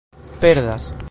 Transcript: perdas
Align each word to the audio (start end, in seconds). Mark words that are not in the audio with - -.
perdas 0.39 0.93